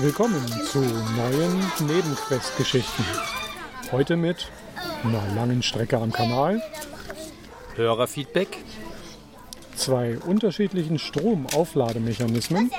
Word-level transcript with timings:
Willkommen 0.00 0.46
zu 0.70 0.78
neuen 0.78 1.58
Nebenquest-Geschichten. 1.80 3.04
Heute 3.90 4.16
mit 4.16 4.48
einer 5.02 5.34
langen 5.34 5.60
Strecke 5.60 5.98
am 5.98 6.12
Kanal, 6.12 6.62
Hörerfeedback, 7.74 8.58
zwei 9.74 10.16
unterschiedlichen 10.18 11.00
Stromauflademechanismen, 11.00 12.70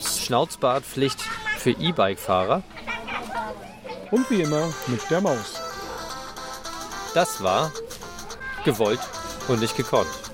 Schnauzbartpflicht 0.00 1.18
für 1.56 1.70
E-Bike-Fahrer. 1.70 2.62
und 4.10 4.30
wie 4.30 4.42
immer 4.42 4.68
mit 4.88 5.00
der 5.10 5.22
Maus. 5.22 5.62
Das 7.14 7.42
war 7.42 7.72
gewollt 8.66 9.00
und 9.48 9.60
nicht 9.60 9.78
gekonnt. 9.78 10.27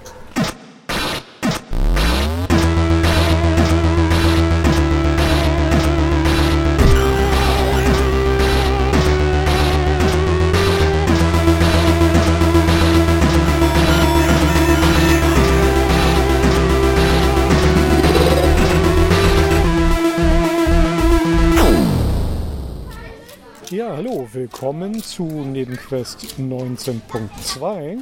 Nebenquest 25.91 26.37
19.2, 26.39 27.99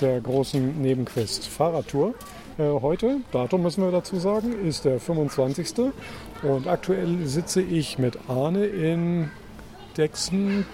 der 0.00 0.20
großen 0.20 0.80
Nebenquest 0.80 1.46
Fahrradtour. 1.46 2.14
Äh, 2.58 2.62
heute, 2.80 3.18
Datum 3.30 3.62
müssen 3.62 3.84
wir 3.84 3.90
dazu 3.90 4.18
sagen, 4.18 4.66
ist 4.66 4.84
der 4.86 4.98
25. 5.00 5.92
Und 6.42 6.66
aktuell 6.66 7.26
sitze 7.26 7.60
ich 7.60 7.98
mit 7.98 8.18
Arne 8.28 8.64
in 8.66 9.24
Äh, 9.24 9.28
Dexendorf. 9.98 10.64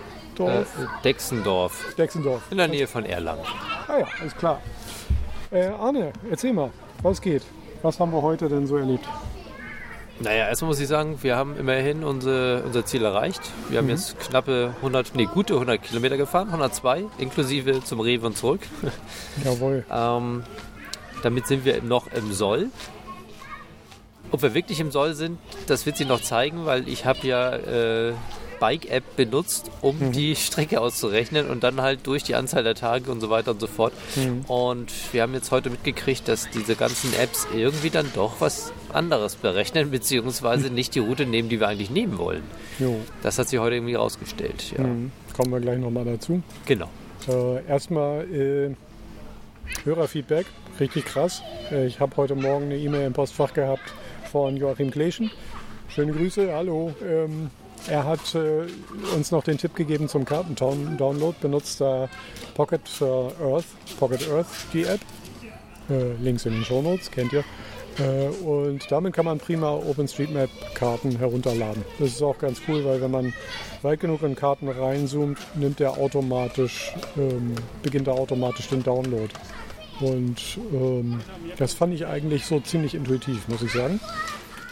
Dexendorf, 1.05 1.95
Dexendorf. 1.97 2.43
in 2.51 2.59
der 2.59 2.69
Nähe 2.69 2.87
von 2.87 3.05
Erlangen. 3.05 3.45
Ah 3.89 3.99
ja, 3.99 4.07
alles 4.21 4.37
klar. 4.37 4.61
Äh, 5.51 5.67
Arne, 5.67 6.13
erzähl 6.31 6.53
mal, 6.53 6.71
was 7.03 7.21
geht? 7.21 7.43
Was 7.83 7.99
haben 7.99 8.13
wir 8.13 8.23
heute 8.23 8.49
denn 8.49 8.67
so 8.69 8.77
erlebt? 8.77 9.05
Naja, 10.23 10.47
erstmal 10.49 10.69
muss 10.69 10.79
ich 10.79 10.87
sagen, 10.87 11.19
wir 11.23 11.37
haben 11.37 11.57
immerhin 11.57 12.05
unsere, 12.05 12.63
unser 12.63 12.87
Ziel 12.87 13.05
erreicht. 13.05 13.41
Wir 13.69 13.79
haben 13.79 13.89
jetzt 13.89 14.21
knappe 14.21 14.73
100, 14.77 15.17
nee, 15.17 15.27
gute 15.27 15.55
100 15.55 15.83
Kilometer 15.83 16.17
gefahren, 16.17 16.47
102, 16.47 17.07
inklusive 17.19 17.83
zum 17.83 17.99
Rewe 17.99 18.27
und 18.27 18.37
zurück. 18.37 18.61
Jawohl. 19.45 19.85
Ähm, 19.91 20.45
damit 21.25 21.49
sind 21.49 21.65
wir 21.65 21.83
noch 21.83 22.07
im 22.13 22.33
Soll. 22.33 22.69
Ob 24.31 24.43
wir 24.43 24.55
wirklich 24.55 24.79
im 24.79 24.93
Soll 24.93 25.15
sind, 25.15 25.39
das 25.67 25.87
wird 25.87 25.97
sie 25.97 26.05
noch 26.05 26.21
zeigen, 26.21 26.67
weil 26.67 26.89
ich 26.89 27.05
habe 27.05 27.27
ja 27.27 27.57
äh, 27.57 28.13
Bike-App 28.63 29.17
benutzt, 29.17 29.73
um 29.81 30.13
die 30.13 30.37
Strecke 30.37 30.81
auszurechnen 30.81 31.51
und 31.51 31.65
dann 31.65 31.83
halt 31.83 32.07
durch 32.07 32.23
die 32.23 32.37
Anzahl 32.37 32.63
der 32.63 32.77
Tage 32.77 33.11
und 33.11 33.21
so 33.21 33.29
weiter 33.29 33.51
und 33.51 33.61
so 33.61 33.67
fort. 33.67 33.93
Und 34.47 34.93
wir 35.13 35.23
haben 35.23 35.35
jetzt 35.35 35.51
heute 35.51 35.69
mitgekriegt, 35.69 36.29
dass 36.29 36.49
diese 36.49 36.77
ganzen 36.77 37.13
Apps 37.15 37.49
irgendwie 37.53 37.91
dann 37.91 38.07
doch 38.15 38.41
was 38.41 38.73
anderes 38.93 39.35
berechnen, 39.35 39.91
beziehungsweise 39.91 40.71
nicht 40.71 40.95
die 40.95 41.01
Route 41.01 41.27
nehmen, 41.27 41.49
die 41.49 41.59
wir 41.59 41.67
eigentlich 41.67 41.91
nehmen 41.91 42.19
wollen. 42.19 42.45
Jo, 42.79 43.01
Das 43.25 43.37
hat 43.37 43.49
sich 43.49 43.59
heute 43.59 43.75
irgendwie 43.75 43.97
rausgestellt. 43.97 44.73
Ja. 44.79 44.85
mhm. 44.85 45.11
kommen 45.37 45.51
wir 45.51 45.59
gleich 45.59 45.81
nochmal 45.81 46.05
dazu. 46.05 46.41
Genau. 46.67 46.89
Äh, 47.27 47.67
erstmal 47.67 48.25
äh, 48.33 48.77
Hörerfeedback, 49.83 50.47
richtig 50.79 51.07
krass. 51.07 51.43
Äh, 51.73 51.87
ich 51.87 51.99
habe 51.99 52.17
heute 52.17 52.37
Morgen 52.37 52.67
eine 52.67 52.77
E-Mail 52.77 53.09
im 53.09 53.13
Postfach 53.13 53.55
gehabt 53.55 53.93
von 54.31 54.57
Joachim 54.57 54.93
Kleschen. 54.93 55.33
Schöne 55.89 56.13
Grüße, 56.13 56.55
hallo. 56.55 56.95
Ähm, 57.05 57.51
er 57.89 58.05
hat 58.05 58.35
äh, 58.35 58.67
uns 59.15 59.31
noch 59.31 59.45
den 59.45 59.59
Tipp 59.59 59.75
gegeben 59.75 60.09
zum 60.09 60.25
Kartendownload. 60.25 61.37
Benutzt 61.41 61.81
da 61.81 62.09
Pocket 62.55 62.83
Earth, 63.01 63.65
Pocket 63.99 64.29
Earth, 64.31 64.47
die 64.73 64.85
App. 64.85 65.01
Äh, 65.91 66.13
Links 66.21 66.47
in 66.47 66.53
den 66.53 66.65
Show 66.65 66.81
Notes, 66.83 67.11
kennt 67.11 67.33
ihr. 67.33 67.45
Äh, 67.99 68.29
und 68.45 68.91
damit 68.91 69.15
kann 69.15 69.25
man 69.25 69.39
prima 69.39 69.73
OpenStreetMap-Karten 69.73 71.19
herunterladen. 71.19 71.85
Das 71.99 72.09
ist 72.11 72.23
auch 72.23 72.39
ganz 72.39 72.61
cool, 72.69 72.85
weil 72.85 73.01
wenn 73.01 73.11
man 73.11 73.35
weit 73.83 74.01
genug 74.01 74.23
in 74.23 74.35
Karten 74.35 74.69
reinzoomt, 74.69 75.39
nimmt 75.55 75.81
er 75.81 75.99
automatisch, 75.99 76.93
ähm, 77.17 77.55
beginnt 77.83 78.09
er 78.09 78.15
automatisch 78.15 78.69
den 78.69 78.83
Download. 78.83 79.29
Und 80.01 80.59
ähm, 80.73 81.21
das 81.59 81.75
fand 81.75 81.95
ich 81.95 82.07
eigentlich 82.07 82.47
so 82.47 82.61
ziemlich 82.61 82.95
intuitiv, 82.95 83.47
muss 83.49 83.63
ich 83.63 83.73
sagen. 83.73 84.01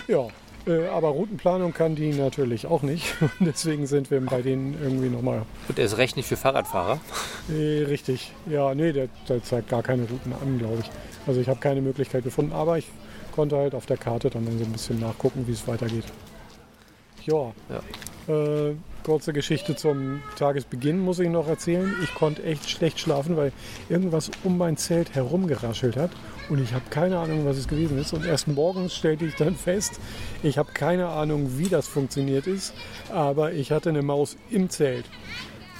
Ja, 0.08 0.26
äh, 0.26 0.28
aber 0.66 1.08
Routenplanung 1.08 1.72
kann 1.72 1.94
die 1.96 2.12
natürlich 2.12 2.66
auch 2.66 2.82
nicht. 2.82 3.14
Und 3.20 3.46
deswegen 3.46 3.86
sind 3.86 4.10
wir 4.10 4.20
bei 4.20 4.42
denen 4.42 4.76
irgendwie 4.82 5.08
nochmal 5.08 5.42
Und 5.68 5.78
er 5.78 5.84
ist 5.84 5.96
recht 5.96 6.16
nicht 6.16 6.26
für 6.26 6.36
Fahrradfahrer. 6.36 7.00
äh, 7.50 7.84
richtig. 7.84 8.32
Ja, 8.46 8.74
nee, 8.74 8.92
der, 8.92 9.08
der 9.28 9.42
zeigt 9.42 9.68
gar 9.68 9.82
keine 9.82 10.02
Routen 10.02 10.32
an, 10.32 10.58
glaube 10.58 10.78
ich. 10.80 10.90
Also 11.26 11.40
ich 11.40 11.48
habe 11.48 11.60
keine 11.60 11.80
Möglichkeit 11.80 12.24
gefunden, 12.24 12.52
aber 12.52 12.78
ich 12.78 12.86
konnte 13.32 13.56
halt 13.56 13.74
auf 13.74 13.86
der 13.86 13.96
Karte 13.96 14.30
dann 14.30 14.46
so 14.46 14.64
ein 14.64 14.72
bisschen 14.72 15.00
nachgucken, 15.00 15.46
wie 15.46 15.52
es 15.52 15.66
weitergeht. 15.68 16.04
Ja. 17.26 17.52
Äh, 18.28 18.74
kurze 19.02 19.32
Geschichte 19.32 19.76
zum 19.76 20.22
Tagesbeginn 20.38 20.98
muss 21.00 21.18
ich 21.18 21.28
noch 21.28 21.48
erzählen. 21.48 21.94
Ich 22.02 22.14
konnte 22.14 22.42
echt 22.42 22.68
schlecht 22.68 23.00
schlafen, 23.00 23.36
weil 23.36 23.52
irgendwas 23.88 24.30
um 24.44 24.58
mein 24.58 24.76
Zelt 24.76 25.14
herumgeraschelt 25.14 25.96
hat 25.96 26.10
und 26.48 26.60
ich 26.62 26.72
habe 26.72 26.84
keine 26.90 27.18
Ahnung, 27.18 27.46
was 27.46 27.56
es 27.56 27.68
gewesen 27.68 27.98
ist. 27.98 28.12
Und 28.12 28.26
erst 28.26 28.48
morgens 28.48 28.94
stellte 28.94 29.24
ich 29.24 29.36
dann 29.36 29.54
fest, 29.54 30.00
ich 30.42 30.58
habe 30.58 30.72
keine 30.72 31.08
Ahnung, 31.08 31.58
wie 31.58 31.68
das 31.68 31.86
funktioniert 31.86 32.46
ist, 32.46 32.74
aber 33.12 33.52
ich 33.52 33.72
hatte 33.72 33.88
eine 33.88 34.02
Maus 34.02 34.36
im 34.50 34.68
Zelt. 34.68 35.04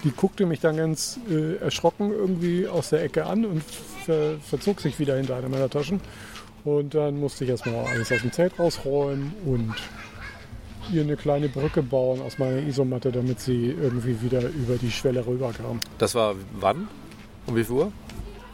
Die 0.04 0.12
guckte 0.12 0.47
mich 0.47 0.60
dann 0.60 0.76
ganz 0.76 1.19
äh, 1.28 1.56
erschrocken 1.56 2.10
irgendwie 2.10 2.66
aus 2.66 2.91
der 2.91 3.03
Ecke 3.03 3.26
an 3.26 3.44
und 3.44 3.62
ver 3.62 4.38
verzog 4.38 4.80
sich 4.80 4.98
wieder 4.98 5.16
hinter 5.16 5.36
einer 5.36 5.48
meiner 5.48 5.69
Taschen. 5.69 6.00
Und 6.64 6.94
dann 6.94 7.19
musste 7.19 7.44
ich 7.44 7.50
erstmal 7.50 7.86
alles 7.86 8.12
aus 8.12 8.20
dem 8.20 8.32
Zelt 8.32 8.59
rausräumen 8.59 9.32
und 9.44 9.75
ihr 10.93 11.03
eine 11.03 11.17
kleine 11.17 11.49
Brücke 11.49 11.83
bauen 11.83 12.21
aus 12.23 12.39
meiner 12.39 12.59
Isomatte, 12.67 13.12
damit 13.12 13.41
sie 13.41 13.67
irgendwie 13.81 14.21
wieder 14.23 14.41
über 14.49 14.77
die 14.77 14.91
Schwelle 14.91 15.27
rüberkam. 15.27 15.81
Das 15.99 16.15
war 16.15 16.34
wann? 16.59 16.89
Um 17.47 17.56
wie 17.56 17.65
viel 17.65 17.77
Uhr? 17.77 17.93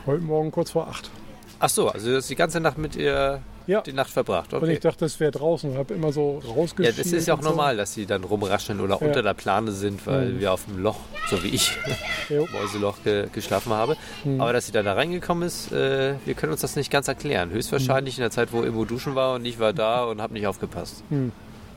Heute 0.07 0.23
Morgen 0.23 0.51
kurz 0.51 0.71
vor 0.71 0.87
acht. 0.89 1.11
Ach 1.59 1.69
so, 1.69 1.89
also 1.89 2.11
du 2.11 2.17
hast 2.17 2.29
die 2.31 2.35
ganze 2.37 2.61
Nacht 2.61 2.79
mit 2.79 2.97
ihr 2.97 3.41
Ja. 3.67 3.81
die 3.81 3.93
Nacht 3.93 4.11
verbracht. 4.11 4.53
Und 4.53 4.63
Okay. 4.63 4.75
ich 4.75 4.81
dachte, 4.81 5.05
es 5.07 5.19
wäre 5.19 5.33
draußen 5.33 5.71
und 5.73 5.77
habe 5.79 5.95
immer 5.95 6.13
so 6.13 6.41
Ja, 6.47 6.53
rausgeschielt. 6.53 6.99
das 6.99 7.07
ist 7.13 7.27
ja 7.27 7.35
auch 7.35 7.39
und 7.39 7.45
so. 7.45 7.51
normal, 7.51 7.77
dass 7.77 7.95
sie 7.95 8.07
dann 8.07 8.23
rumrascheln 8.23 8.79
oder 8.81 8.99
Ja. 9.01 9.07
unter 9.07 9.23
der 9.23 9.35
Plane 9.35 9.73
sind, 9.73 10.07
weil 10.07 10.29
Mhm. 10.35 10.41
wir 10.41 10.53
auf 10.53 10.67
dem 10.67 10.79
Loch, 10.83 10.99
so 11.29 11.43
wie 11.43 11.49
ich. 11.49 11.73
Mäuseloch 12.53 13.03
ge 13.03 13.27
geschlafen 13.33 13.73
habe. 13.73 13.97
Mhm. 14.25 14.41
Aber 14.41 14.53
dass 14.53 14.67
sie 14.67 14.73
dann 14.73 14.85
da 14.85 14.93
reingekommen 14.93 15.47
ist, 15.49 15.73
äh, 15.73 16.15
wir 16.25 16.35
können 16.35 16.53
uns 16.53 16.61
das 16.61 16.77
nicht 16.77 16.91
ganz 16.93 17.09
erklären. 17.09 17.51
Höchstwahrscheinlich 17.51 18.19
in 18.19 18.23
der 18.23 18.31
Zeit, 18.31 18.53
wo 18.53 18.63
Immo 18.63 18.85
duschen 18.85 19.15
war 19.15 19.35
und 19.35 19.45
ich 19.45 19.59
war 19.59 19.73
da 19.73 20.05
und 20.05 20.21
habe 20.23 20.35
nicht 20.35 20.47
aufgepasst. 20.47 21.03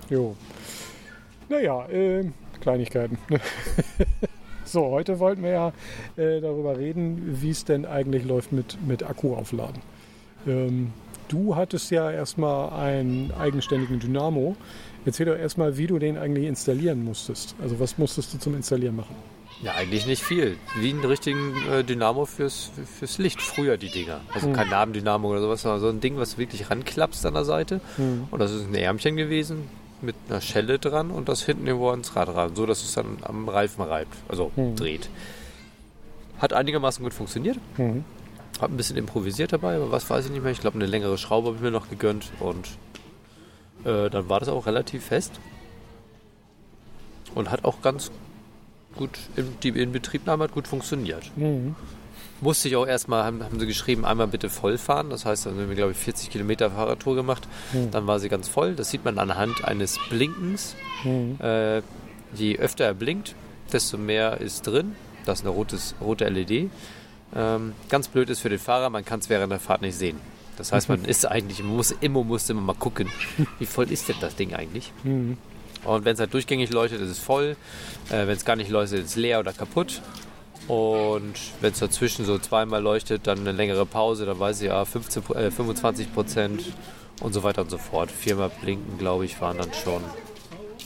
Jo. 0.09 0.36
Naja, 1.50 1.86
äh, 1.88 2.25
Kleinigkeiten. 2.62 3.18
so, 4.66 4.86
heute 4.92 5.20
wollten 5.20 5.44
wir 5.44 5.52
ja 5.52 5.74
äh, 6.18 6.42
darüber 6.42 6.78
reden, 6.78 7.38
wie 7.42 7.52
es 7.52 7.64
denn 7.64 7.86
eigentlich 7.86 8.25
läuft 8.25 8.52
mit, 8.52 8.78
mit 8.86 9.03
Akkuaufladen. 9.03 9.81
Ähm, 10.47 10.94
du 11.28 11.56
hattest 11.56 11.92
ja 11.92 12.12
erstmal 12.12 12.72
einen 12.72 13.31
eigenständigen 13.31 14.00
Dynamo. 14.00 14.56
Erzähl 15.06 15.28
doch 15.28 15.38
erstmal, 15.38 15.78
wie 15.78 15.88
du 15.88 16.00
den 16.00 16.18
eigentlich 16.18 16.46
installieren 16.46 17.03
musstest. 17.03 17.56
Also 17.62 17.80
was 17.80 17.97
musstest 17.97 18.34
du 18.34 18.40
zum 18.40 18.56
Installieren 18.56 18.96
machen? 18.96 19.16
Ja, 19.62 19.74
eigentlich 19.74 20.06
nicht 20.06 20.24
viel. 20.24 20.58
Wie 20.80 20.91
einen 20.91 21.03
richtigen 21.03 21.53
äh, 21.72 21.84
Dynamo 21.84 22.26
fürs, 22.26 22.72
fürs 22.97 23.18
Licht. 23.18 23.41
Früher 23.41 23.78
die 23.78 23.90
Dinger. 23.90 24.22
Also 24.34 24.52
kein 24.53 24.70
Nabendynamo 24.70 25.30
oder 25.30 25.41
sowas, 25.41 25.62
sondern 25.62 25.81
so 25.81 25.90
ein 25.90 26.00
Ding, 26.00 26.18
was 26.18 26.38
wirklich 26.38 26.70
ranklappst 26.70 27.26
an 27.26 27.34
der 27.34 27.44
Seite. 27.44 27.81
Und 28.31 28.40
das 28.40 28.52
ist 28.52 28.68
ein 28.68 28.76
Ärmchen 28.76 29.16
gewesen 29.18 29.68
mit 30.01 30.15
einer 30.29 30.41
Schelle 30.41 30.79
dran 30.79 31.11
und 31.11 31.29
das 31.29 31.43
hinten 31.43 31.67
irgendwo 31.67 31.90
ans 31.90 32.16
Rad 32.16 32.29
ran, 32.29 32.55
so 32.55 32.66
dass 32.66 32.84
es 32.84 32.93
dann 32.93 33.17
am 33.22 33.49
Reifen 33.49 33.84
reibt, 33.84 34.13
also 34.28 34.51
dreht. 34.75 35.09
Hat 36.40 36.53
einigermaßen 36.53 37.03
gut 37.03 37.13
funktioniert. 37.13 37.57
Mhm. 37.78 38.05
Hab 38.61 38.72
ein 38.72 38.78
bisschen 38.78 38.97
improvisiert 38.97 39.53
dabei, 39.53 39.75
aber 39.75 39.91
was 39.91 40.09
weiß 40.09 40.25
ich 40.25 40.31
nicht 40.31 40.43
mehr. 40.43 40.51
Ich 40.51 40.61
glaube, 40.61 40.75
eine 40.75 40.85
längere 40.85 41.17
Schraube 41.17 41.47
habe 41.47 41.57
ich 41.57 41.61
mir 41.61 41.72
noch 41.72 41.90
gegönnt 41.90 42.31
und 42.40 42.67
äh, 43.85 44.09
dann 44.09 44.29
war 44.29 44.40
das 44.40 44.49
auch 44.49 44.66
relativ 44.66 45.05
fest. 45.05 45.40
Und 47.35 47.52
hat 47.52 47.63
auch 47.63 47.81
ganz 47.81 48.11
gut, 48.95 49.11
in, 49.35 49.55
die 49.61 49.69
Inbetriebnahme 49.69 50.45
hat 50.45 50.52
gut 50.52 50.67
funktioniert. 50.67 51.31
Mhm. 51.35 51.75
Musste 52.41 52.69
ich 52.69 52.75
auch 52.77 52.87
erstmal, 52.87 53.25
haben, 53.25 53.43
haben 53.43 53.59
sie 53.59 53.67
geschrieben, 53.67 54.05
einmal 54.05 54.27
bitte 54.27 54.49
voll 54.49 54.77
fahren. 54.77 55.09
Das 55.09 55.25
heißt, 55.25 55.45
dann 55.45 55.57
haben 55.57 55.67
wir, 55.67 55.75
glaube 55.75 55.91
ich, 55.91 55.97
40 55.97 56.29
Kilometer 56.29 56.71
Fahrradtour 56.71 57.16
gemacht. 57.16 57.47
Dann 57.91 58.07
war 58.07 58.19
sie 58.19 58.29
ganz 58.29 58.47
voll. 58.47 58.75
Das 58.75 58.89
sieht 58.89 59.03
man 59.03 59.17
anhand 59.19 59.66
eines 59.66 59.99
Blinkens. 60.09 60.75
Mhm. 61.03 61.37
Äh, 61.41 61.81
je 62.33 62.57
öfter 62.57 62.85
er 62.85 62.93
blinkt, 62.93 63.35
desto 63.73 63.97
mehr 63.97 64.39
ist 64.39 64.66
drin. 64.67 64.95
Das 65.25 65.39
ist 65.39 65.45
eine 65.45 65.53
rotes, 65.53 65.95
rote 66.01 66.27
LED. 66.29 66.69
Ähm, 67.35 67.73
ganz 67.89 68.07
blöd 68.07 68.29
ist 68.29 68.39
für 68.39 68.49
den 68.49 68.59
Fahrer, 68.59 68.89
man 68.89 69.05
kann 69.05 69.19
es 69.19 69.29
während 69.29 69.51
der 69.51 69.59
Fahrt 69.59 69.81
nicht 69.81 69.95
sehen. 69.95 70.17
Das 70.57 70.71
heißt, 70.71 70.89
man 70.89 71.05
ist 71.05 71.25
eigentlich, 71.25 71.61
man 71.61 71.75
muss 71.75 71.91
immer, 71.91 72.23
muss 72.23 72.49
immer 72.49 72.61
mal 72.61 72.75
gucken, 72.75 73.09
wie 73.59 73.66
voll 73.66 73.91
ist 73.91 74.09
denn 74.09 74.16
das 74.19 74.35
Ding 74.35 74.53
eigentlich. 74.53 74.91
Mhm. 75.03 75.37
Und 75.85 76.05
wenn 76.05 76.13
es 76.13 76.19
halt 76.19 76.33
durchgängig 76.33 76.71
leuchtet, 76.71 77.01
ist 77.01 77.09
es 77.09 77.19
voll. 77.19 77.55
Äh, 78.09 78.27
wenn 78.27 78.35
es 78.35 78.43
gar 78.43 78.55
nicht 78.55 78.69
leuchtet, 78.69 78.99
ist 78.99 79.11
es 79.11 79.16
leer 79.16 79.39
oder 79.39 79.53
kaputt. 79.53 80.01
Und 80.69 81.33
wenn 81.61 81.71
es 81.71 81.79
dazwischen 81.79 82.25
so 82.25 82.37
zweimal 82.37 82.81
leuchtet, 82.81 83.25
dann 83.25 83.39
eine 83.39 83.51
längere 83.51 83.87
Pause, 83.87 84.27
dann 84.27 84.39
weiß 84.39 84.61
ich 84.61 84.67
ja 84.67 84.85
15, 84.85 85.23
äh, 85.35 85.49
25 85.49 86.13
Prozent 86.13 86.63
und 87.21 87.33
so 87.33 87.41
weiter 87.41 87.63
und 87.63 87.71
so 87.71 87.79
fort. 87.79 88.11
Viermal 88.11 88.51
blinken, 88.61 88.99
glaube 88.99 89.25
ich, 89.25 89.41
waren 89.41 89.57
dann 89.57 89.73
schon 89.73 90.03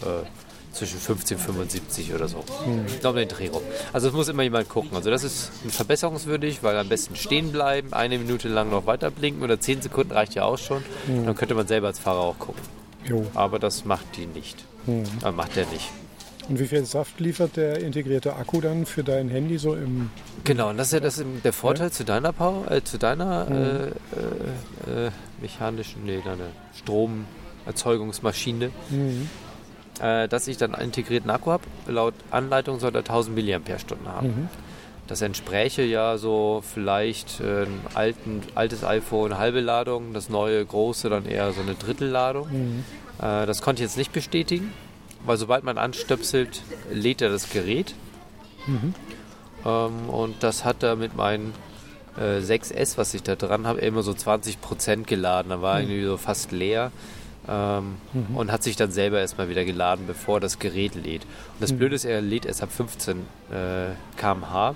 äh, 0.03 0.25
zwischen 0.71 0.99
15 0.99 1.35
und 1.35 1.43
75 1.43 2.13
oder 2.13 2.29
so. 2.29 2.45
Hm. 2.63 2.85
Ich 2.87 3.01
glaube, 3.01 3.19
den 3.19 3.27
Dreh 3.27 3.49
rum. 3.49 3.61
Also 3.91 4.07
es 4.07 4.13
muss 4.13 4.29
immer 4.29 4.43
jemand 4.43 4.69
gucken. 4.69 4.95
Also 4.95 5.09
das 5.09 5.25
ist 5.25 5.51
verbesserungswürdig, 5.67 6.63
weil 6.63 6.77
am 6.77 6.87
besten 6.87 7.17
stehen 7.17 7.51
bleiben, 7.51 7.91
eine 7.91 8.17
Minute 8.17 8.47
lang 8.47 8.69
noch 8.69 8.85
weiter 8.85 9.11
blinken 9.11 9.43
oder 9.43 9.59
10 9.59 9.81
Sekunden 9.81 10.13
reicht 10.13 10.33
ja 10.33 10.45
auch 10.45 10.57
schon. 10.57 10.81
Hm. 11.07 11.25
Dann 11.25 11.35
könnte 11.35 11.55
man 11.55 11.67
selber 11.67 11.87
als 11.87 11.99
Fahrer 11.99 12.21
auch 12.21 12.39
gucken. 12.39 12.61
Jo. 13.03 13.25
Aber 13.33 13.59
das 13.59 13.83
macht 13.83 14.15
die 14.15 14.27
nicht. 14.27 14.63
Hm. 14.85 15.03
Aber 15.23 15.33
macht 15.33 15.57
der 15.57 15.65
nicht. 15.67 15.89
Und 16.49 16.59
wie 16.59 16.67
viel 16.67 16.85
Saft 16.85 17.19
liefert 17.19 17.55
der 17.55 17.79
integrierte 17.79 18.35
Akku 18.35 18.59
dann 18.59 18.85
für 18.85 19.03
dein 19.03 19.29
Handy 19.29 19.57
so 19.57 19.75
im. 19.75 20.09
Genau, 20.43 20.69
und 20.69 20.77
das 20.77 20.87
ist 20.87 20.93
ja 20.93 20.99
das 20.99 21.23
der 21.43 21.53
Vorteil 21.53 21.87
ja? 21.87 21.91
zu 21.91 22.03
deiner 22.03 22.33
Power, 22.33 22.69
äh, 22.69 22.83
zu 22.83 22.97
deiner 22.97 23.45
mhm. 23.49 23.55
äh, 23.55 25.07
äh, 25.07 25.11
mechanischen, 25.41 26.03
nee, 26.05 26.19
deiner 26.23 26.47
Stromerzeugungsmaschine. 26.77 28.71
Mhm. 28.89 29.29
Äh, 30.01 30.27
dass 30.27 30.47
ich 30.47 30.57
dann 30.57 30.73
einen 30.73 30.85
integrierten 30.85 31.29
Akku 31.29 31.51
habe. 31.51 31.63
Laut 31.87 32.15
Anleitung 32.31 32.79
soll 32.79 32.93
er 32.95 32.99
1000 32.99 33.37
mAh 33.37 34.11
haben. 34.11 34.27
Mhm. 34.27 34.49
Das 35.07 35.21
entspräche 35.21 35.83
ja 35.83 36.17
so 36.17 36.63
vielleicht 36.65 37.39
äh, 37.41 37.63
ein 37.63 37.79
alten, 37.93 38.41
altes 38.55 38.83
iPhone 38.83 39.37
halbe 39.37 39.59
Ladung, 39.59 40.13
das 40.13 40.29
neue 40.29 40.65
große 40.65 41.09
dann 41.09 41.25
eher 41.25 41.51
so 41.53 41.61
eine 41.61 41.75
Drittelladung. 41.75 42.47
Mhm. 42.49 42.83
Äh, 43.19 43.45
das 43.45 43.61
konnte 43.61 43.83
ich 43.83 43.89
jetzt 43.89 43.97
nicht 43.97 44.11
bestätigen 44.11 44.71
weil 45.25 45.37
sobald 45.37 45.63
man 45.63 45.77
anstöpselt, 45.77 46.61
lädt 46.91 47.21
er 47.21 47.29
das 47.29 47.49
Gerät. 47.49 47.93
Mhm. 48.67 48.93
Ähm, 49.65 50.09
und 50.09 50.41
das 50.41 50.65
hat 50.65 50.83
er 50.83 50.95
mit 50.95 51.15
meinem 51.15 51.53
äh, 52.17 52.39
6S, 52.39 52.97
was 52.97 53.13
ich 53.13 53.23
da 53.23 53.35
dran 53.35 53.67
habe, 53.67 53.79
immer 53.79 54.03
so 54.03 54.11
20% 54.11 55.03
geladen. 55.03 55.49
Da 55.49 55.61
war 55.61 55.79
mhm. 55.79 55.89
irgendwie 55.89 56.05
so 56.05 56.17
fast 56.17 56.51
leer. 56.51 56.91
Ähm, 57.45 57.95
mhm. 58.13 58.37
Und 58.37 58.51
hat 58.51 58.63
sich 58.63 58.77
dann 58.77 58.91
selber 58.91 59.19
erstmal 59.19 59.49
wieder 59.49 59.65
geladen, 59.65 60.05
bevor 60.07 60.39
das 60.39 60.59
Gerät 60.59 60.95
lädt. 60.95 61.23
Und 61.23 61.61
das 61.61 61.73
mhm. 61.73 61.79
Blöde 61.79 61.95
ist, 61.95 62.05
er 62.05 62.21
lädt 62.21 62.45
erst 62.45 62.63
ab 62.63 62.71
15 62.71 63.17
äh, 63.51 63.89
km/h. 64.15 64.75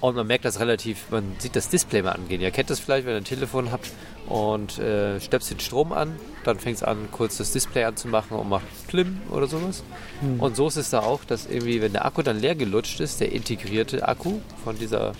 Und 0.00 0.16
man 0.16 0.26
merkt 0.26 0.44
das 0.44 0.60
relativ, 0.60 1.10
man 1.10 1.34
sieht 1.38 1.56
das 1.56 1.68
Display 1.68 2.02
mal 2.02 2.12
angehen. 2.12 2.40
Ihr 2.40 2.50
kennt 2.52 2.70
das 2.70 2.80
vielleicht, 2.80 3.06
wenn 3.06 3.14
ihr 3.14 3.18
ein 3.18 3.24
Telefon 3.24 3.70
habt 3.70 3.90
und 4.28 4.78
äh, 4.78 5.20
stöpst 5.20 5.50
den 5.50 5.60
Strom 5.60 5.92
an, 5.92 6.16
dann 6.44 6.58
fängt 6.58 6.76
es 6.76 6.82
an, 6.82 7.08
kurz 7.10 7.38
das 7.38 7.52
Display 7.52 7.84
anzumachen 7.84 8.36
und 8.36 8.48
macht 8.48 8.64
Klim 8.88 9.20
oder 9.30 9.46
sowas. 9.46 9.82
Hm. 10.20 10.40
Und 10.40 10.56
so 10.56 10.68
ist 10.68 10.76
es 10.76 10.90
da 10.90 11.00
auch, 11.00 11.24
dass 11.24 11.46
irgendwie, 11.46 11.80
wenn 11.80 11.92
der 11.92 12.04
Akku 12.04 12.22
dann 12.22 12.38
leer 12.38 12.54
gelutscht 12.54 13.00
ist, 13.00 13.20
der 13.20 13.32
integrierte 13.32 14.06
Akku 14.06 14.38
von, 14.64 14.78
dieser, 14.78 15.12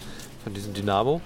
von 0.45 0.55
diesem 0.55 0.75
Dynamo, 0.75 1.21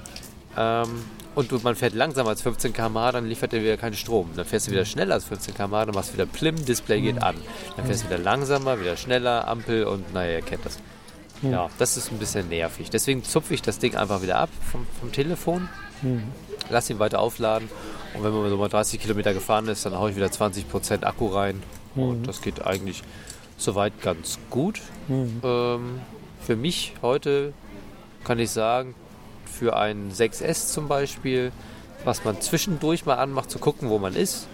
ähm, 0.56 1.04
und 1.34 1.64
man 1.64 1.74
fährt 1.74 1.94
langsamer 1.94 2.30
als 2.30 2.42
15 2.42 2.72
km/h, 2.72 3.12
dann 3.12 3.26
liefert 3.26 3.52
er 3.52 3.60
wieder 3.60 3.76
keinen 3.76 3.94
Strom. 3.94 4.30
Dann 4.36 4.44
fährst 4.44 4.68
du 4.68 4.70
wieder 4.70 4.84
schneller 4.84 5.14
als 5.14 5.24
15 5.24 5.54
km/h, 5.54 5.86
dann 5.86 5.94
machst 5.94 6.10
du 6.10 6.14
wieder 6.14 6.26
Plim, 6.26 6.64
Display 6.64 7.00
geht 7.00 7.16
hm. 7.16 7.22
an. 7.22 7.36
Dann 7.76 7.86
fährst 7.86 8.04
du 8.04 8.06
wieder 8.06 8.18
langsamer, 8.18 8.80
wieder 8.80 8.96
schneller, 8.96 9.48
Ampel 9.48 9.84
und 9.84 10.14
naja, 10.14 10.36
ihr 10.36 10.42
kennt 10.42 10.64
das. 10.64 10.78
Ja, 11.42 11.68
das 11.78 11.96
ist 11.96 12.10
ein 12.10 12.18
bisschen 12.18 12.48
nervig. 12.48 12.90
Deswegen 12.90 13.22
zupfe 13.24 13.54
ich 13.54 13.60
das 13.60 13.78
Ding 13.78 13.96
einfach 13.96 14.22
wieder 14.22 14.38
ab 14.38 14.48
vom, 14.70 14.86
vom 15.00 15.12
Telefon, 15.12 15.68
mhm. 16.02 16.22
Lasse 16.70 16.92
ihn 16.92 16.98
weiter 16.98 17.20
aufladen 17.20 17.68
und 18.14 18.24
wenn 18.24 18.32
man 18.32 18.48
so 18.48 18.56
mal 18.56 18.68
30 18.68 19.00
Kilometer 19.00 19.34
gefahren 19.34 19.68
ist, 19.68 19.84
dann 19.86 19.98
haue 19.98 20.10
ich 20.10 20.16
wieder 20.16 20.26
20% 20.26 21.04
Akku 21.04 21.28
rein 21.28 21.62
mhm. 21.94 22.02
und 22.02 22.28
das 22.28 22.42
geht 22.42 22.64
eigentlich 22.64 23.02
soweit 23.56 24.00
ganz 24.02 24.38
gut. 24.50 24.80
Mhm. 25.08 25.40
Ähm, 25.42 26.00
für 26.40 26.56
mich 26.56 26.94
heute 27.02 27.52
kann 28.24 28.38
ich 28.38 28.50
sagen, 28.50 28.94
für 29.46 29.76
ein 29.76 30.12
6S 30.12 30.72
zum 30.72 30.88
Beispiel, 30.88 31.52
was 32.04 32.24
man 32.24 32.40
zwischendurch 32.40 33.06
mal 33.06 33.16
anmacht, 33.16 33.50
zu 33.50 33.58
gucken, 33.58 33.88
wo 33.88 33.98
man 33.98 34.14
ist, 34.14 34.46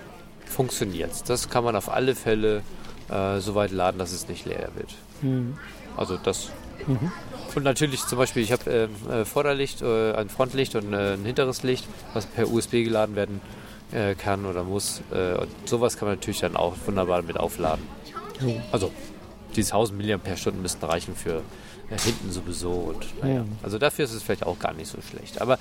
funktioniert 0.44 1.28
Das 1.28 1.48
kann 1.48 1.64
man 1.64 1.76
auf 1.76 1.88
alle 1.88 2.14
Fälle 2.14 2.62
äh, 3.08 3.38
so 3.38 3.54
weit 3.54 3.70
laden, 3.70 3.98
dass 3.98 4.12
es 4.12 4.28
nicht 4.28 4.44
leer 4.46 4.70
wird. 4.74 4.94
Mhm. 5.22 5.56
Also 5.96 6.16
das 6.16 6.50
Mhm. 6.86 7.12
Und 7.54 7.64
natürlich 7.64 8.04
zum 8.06 8.18
Beispiel, 8.18 8.42
ich 8.42 8.52
habe 8.52 8.88
äh, 9.10 9.20
äh, 9.20 9.24
Vorderlicht, 9.24 9.82
äh, 9.82 10.12
ein 10.12 10.28
Frontlicht 10.28 10.74
und 10.76 10.92
äh, 10.92 11.14
ein 11.14 11.24
hinteres 11.24 11.62
Licht, 11.62 11.86
was 12.14 12.26
per 12.26 12.50
USB 12.50 12.84
geladen 12.84 13.16
werden 13.16 13.40
äh, 13.92 14.14
kann 14.14 14.46
oder 14.46 14.62
muss. 14.62 15.02
Äh, 15.12 15.34
und 15.34 15.48
sowas 15.68 15.96
kann 15.96 16.08
man 16.08 16.16
natürlich 16.16 16.40
dann 16.40 16.56
auch 16.56 16.74
wunderbar 16.86 17.22
mit 17.22 17.38
aufladen. 17.38 17.84
Mhm. 18.40 18.62
Also 18.70 18.92
diese 19.56 19.72
1000 19.72 19.98
mAh 19.98 20.52
müssten 20.62 20.84
reichen 20.84 21.16
für 21.16 21.42
hinten 21.88 22.30
sowieso. 22.30 22.70
Und, 22.70 23.22
naja. 23.22 23.44
Also 23.64 23.78
dafür 23.78 24.04
ist 24.04 24.12
es 24.12 24.22
vielleicht 24.22 24.46
auch 24.46 24.58
gar 24.60 24.72
nicht 24.74 24.88
so 24.88 24.98
schlecht. 25.02 25.40
Aber 25.40 25.58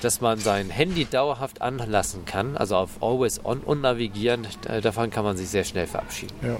dass 0.00 0.22
man 0.22 0.38
sein 0.38 0.70
Handy 0.70 1.04
dauerhaft 1.04 1.60
anlassen 1.60 2.24
kann, 2.24 2.56
also 2.56 2.76
auf 2.76 3.02
Always 3.02 3.44
On 3.44 3.60
und 3.60 3.82
navigieren, 3.82 4.46
davon 4.80 5.10
kann 5.10 5.22
man 5.22 5.36
sich 5.36 5.50
sehr 5.50 5.64
schnell 5.64 5.86
verabschieden. 5.86 6.34
Ja. 6.42 6.56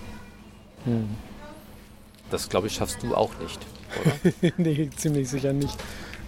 Mhm. 0.84 1.16
Das, 2.30 2.48
glaube 2.48 2.66
ich, 2.66 2.74
schaffst 2.74 3.02
du 3.02 3.14
auch 3.14 3.38
nicht, 3.38 3.60
oder? 4.00 4.52
nee, 4.56 4.90
ziemlich 4.96 5.28
sicher 5.28 5.52
nicht. 5.52 5.76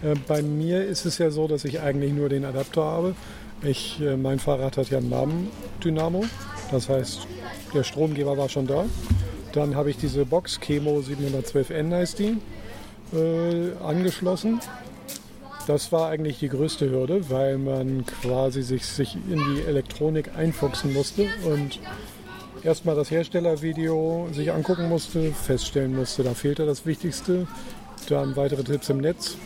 Äh, 0.03 0.15
bei 0.27 0.43
mir 0.43 0.85
ist 0.85 1.05
es 1.05 1.19
ja 1.19 1.31
so, 1.31 1.49
dass 1.49 1.65
ich 1.65 1.81
eigentlich 1.81 2.13
nur 2.13 2.29
den 2.29 2.45
Adapter 2.45 2.83
habe. 2.83 3.15
Ich, 3.63 4.01
äh, 4.01 4.17
mein 4.17 4.39
Fahrrad 4.39 4.77
hat 4.77 4.91
ja 4.91 4.99
einen 4.99 5.11
Namen-Dynamo. 5.11 6.25
Das 6.71 6.89
heißt, 6.89 7.27
der 7.75 7.83
Stromgeber 7.83 8.37
war 8.37 8.49
schon 8.49 8.67
da. 8.67 8.85
Dann 9.53 9.75
habe 9.75 9.91
ich 9.91 9.97
diese 9.97 10.25
Box 10.25 10.61
Chemo 10.61 11.01
712N 11.01 11.93
heißt 11.93 12.19
die, 12.19 12.37
äh, 13.13 13.73
angeschlossen. 13.83 14.61
Das 15.67 15.93
war 15.93 16.09
eigentlich 16.09 16.39
die 16.39 16.49
größte 16.49 16.89
Hürde, 16.89 17.29
weil 17.29 17.59
man 17.59 18.05
quasi 18.07 18.63
sich, 18.63 18.87
sich 18.87 19.17
in 19.17 19.39
die 19.39 19.63
Elektronik 19.67 20.31
einfuchsen 20.37 20.93
musste 20.95 21.27
und 21.45 21.81
erstmal 22.65 22.97
das 22.97 23.11
Herstellervideo 23.11 24.29
sich 24.33 24.53
angucken 24.53 24.89
musste, 24.89 25.33
feststellen 25.33 25.95
musste, 25.95 26.23
da 26.23 26.35
fehlte 26.35 26.67
das 26.67 26.87
Wichtigste. 26.87 27.47
Dann 28.09 28.37
weitere 28.37 28.63
Tipps 28.65 28.89
im 28.89 28.99
Netz. 28.99 29.37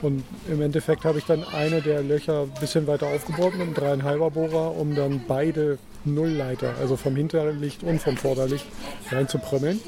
Und 0.00 0.24
im 0.48 0.60
Endeffekt 0.60 1.04
habe 1.04 1.18
ich 1.18 1.24
dann 1.24 1.44
eine 1.44 1.80
der 1.80 2.02
Löcher 2.02 2.42
ein 2.42 2.60
bisschen 2.60 2.86
weiter 2.86 3.06
aufgebohrt 3.06 3.54
mit 3.54 3.62
einem 3.62 3.74
dreieinhalber 3.74 4.30
Bohrer, 4.30 4.76
um 4.76 4.94
dann 4.94 5.22
beide 5.28 5.78
Nullleiter, 6.04 6.74
also 6.80 6.96
vom 6.96 7.14
Hinterlicht 7.14 7.84
und 7.84 8.00
vom 8.00 8.16
Vorderlicht, 8.16 8.66
reinzuprömmeln. 9.10 9.80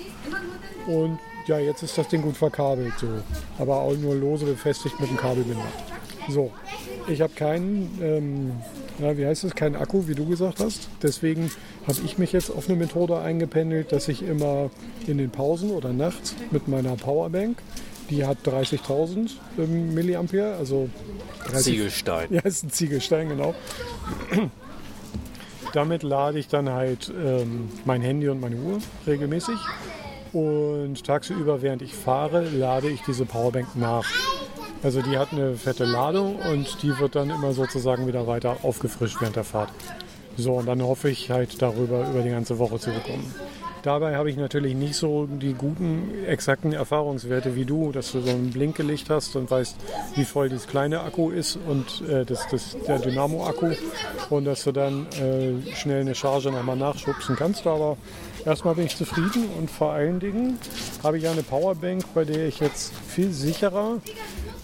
Und 0.86 1.18
ja, 1.46 1.58
jetzt 1.58 1.82
ist 1.82 1.98
das 1.98 2.08
Ding 2.08 2.22
gut 2.22 2.36
verkabelt, 2.36 2.92
so. 2.98 3.08
aber 3.58 3.80
auch 3.80 3.96
nur 3.96 4.14
lose 4.14 4.46
befestigt 4.46 4.98
mit 5.00 5.08
einem 5.08 5.18
Kabelbinder. 5.18 5.66
So, 6.28 6.52
ich 7.08 7.20
habe 7.20 7.34
keinen, 7.34 7.98
ähm, 8.00 8.52
ja, 8.98 9.16
wie 9.16 9.26
heißt 9.26 9.44
es, 9.44 9.54
keinen 9.54 9.76
Akku, 9.76 10.06
wie 10.06 10.14
du 10.14 10.26
gesagt 10.26 10.60
hast. 10.60 10.88
Deswegen 11.02 11.50
habe 11.86 11.98
ich 12.04 12.18
mich 12.18 12.32
jetzt 12.32 12.50
auf 12.50 12.68
eine 12.68 12.78
Methode 12.78 13.18
eingependelt, 13.18 13.92
dass 13.92 14.08
ich 14.08 14.22
immer 14.22 14.70
in 15.06 15.18
den 15.18 15.30
Pausen 15.30 15.70
oder 15.70 15.92
nachts 15.92 16.34
mit 16.50 16.68
meiner 16.68 16.96
Powerbank, 16.96 17.58
die 18.10 18.24
hat 18.24 18.38
30.000 18.46 19.30
ähm, 19.58 19.94
Milliampere, 19.94 20.54
also 20.56 20.88
30, 21.46 21.74
Ziegelstein. 21.74 22.28
Ja, 22.30 22.40
ist 22.42 22.64
ein 22.64 22.70
Ziegelstein, 22.70 23.28
genau. 23.28 23.54
Damit 25.72 26.02
lade 26.04 26.38
ich 26.38 26.46
dann 26.46 26.70
halt 26.70 27.12
ähm, 27.20 27.68
mein 27.84 28.00
Handy 28.00 28.28
und 28.28 28.40
meine 28.40 28.56
Uhr 28.56 28.78
regelmäßig. 29.06 29.56
Und 30.32 31.04
tagsüber, 31.04 31.62
während 31.62 31.82
ich 31.82 31.94
fahre, 31.94 32.48
lade 32.48 32.88
ich 32.88 33.02
diese 33.02 33.24
Powerbank 33.24 33.74
nach. 33.76 34.04
Also 34.84 35.00
die 35.00 35.16
hat 35.16 35.32
eine 35.32 35.56
fette 35.56 35.86
Ladung 35.86 36.36
und 36.36 36.82
die 36.82 36.98
wird 36.98 37.16
dann 37.16 37.30
immer 37.30 37.54
sozusagen 37.54 38.06
wieder 38.06 38.26
weiter 38.26 38.58
aufgefrischt 38.62 39.16
während 39.18 39.34
der 39.34 39.44
Fahrt. 39.44 39.70
So, 40.36 40.52
und 40.52 40.66
dann 40.66 40.82
hoffe 40.82 41.08
ich 41.08 41.30
halt 41.30 41.62
darüber 41.62 42.06
über 42.10 42.20
die 42.20 42.30
ganze 42.30 42.58
Woche 42.58 42.78
zu 42.78 42.90
bekommen. 42.90 43.34
Dabei 43.84 44.16
habe 44.16 44.30
ich 44.30 44.36
natürlich 44.36 44.74
nicht 44.74 44.96
so 44.96 45.26
die 45.26 45.52
guten, 45.52 46.24
exakten 46.26 46.72
Erfahrungswerte 46.72 47.54
wie 47.54 47.66
du, 47.66 47.92
dass 47.92 48.12
du 48.12 48.20
so 48.20 48.30
ein 48.30 48.50
Blinkelicht 48.50 49.10
hast 49.10 49.36
und 49.36 49.50
weißt, 49.50 49.76
wie 50.14 50.24
voll 50.24 50.48
dieses 50.48 50.66
kleine 50.66 51.00
Akku 51.00 51.30
ist 51.30 51.58
und 51.68 52.06
äh, 52.08 52.24
das, 52.24 52.46
das, 52.48 52.76
der 52.86 52.98
Dynamo-Akku 52.98 53.72
und 54.30 54.46
dass 54.46 54.64
du 54.64 54.72
dann 54.72 55.06
äh, 55.20 55.74
schnell 55.74 56.00
eine 56.00 56.14
Charge 56.14 56.50
nochmal 56.50 56.76
nachschubsen 56.76 57.36
kannst. 57.36 57.66
Aber 57.66 57.98
erstmal 58.46 58.74
bin 58.74 58.86
ich 58.86 58.96
zufrieden 58.96 59.48
und 59.58 59.70
vor 59.70 59.92
allen 59.92 60.18
Dingen 60.18 60.58
habe 61.02 61.18
ich 61.18 61.28
eine 61.28 61.42
Powerbank, 61.42 62.04
bei 62.14 62.24
der 62.24 62.48
ich 62.48 62.60
jetzt 62.60 62.94
viel 63.06 63.32
sicherer 63.32 63.98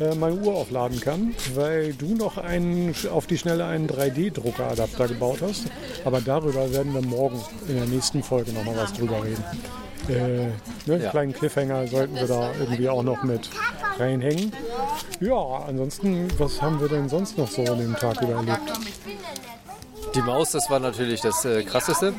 äh, 0.00 0.14
meine 0.14 0.36
Uhr 0.36 0.54
aufladen 0.54 1.00
kann, 1.00 1.34
weil 1.54 1.92
du 1.94 2.14
noch 2.14 2.38
einen, 2.38 2.94
auf 3.12 3.26
die 3.26 3.38
Schnelle 3.38 3.66
einen 3.66 3.88
3D-Druckeradapter 3.88 5.08
gebaut 5.08 5.38
hast. 5.42 5.66
Aber 6.04 6.20
darüber 6.20 6.72
werden 6.72 6.94
wir 6.94 7.02
morgen 7.02 7.40
in 7.68 7.76
der 7.76 7.86
nächsten 7.86 8.22
Folge 8.22 8.52
nochmal 8.52 8.76
was 8.76 8.92
drüber 8.92 9.22
reden. 9.22 9.44
Äh, 10.08 10.46
ne, 10.90 11.02
ja. 11.02 11.10
Kleinen 11.10 11.32
Cliffhanger 11.32 11.86
sollten 11.86 12.14
wir 12.14 12.26
da 12.26 12.50
irgendwie 12.58 12.88
auch 12.88 13.02
noch 13.02 13.22
mit 13.22 13.50
reinhängen. 13.98 14.52
Ja, 15.20 15.64
ansonsten, 15.68 16.28
was 16.38 16.60
haben 16.62 16.80
wir 16.80 16.88
denn 16.88 17.08
sonst 17.08 17.36
noch 17.36 17.48
so 17.48 17.62
an 17.62 17.78
dem 17.78 17.94
Tag 17.94 18.20
über 18.22 18.36
erlebt? 18.36 18.72
Die 20.14 20.22
Maus, 20.22 20.50
das 20.50 20.68
war 20.70 20.80
natürlich 20.80 21.20
das 21.20 21.44
äh, 21.44 21.62
Krasseste. 21.62 22.12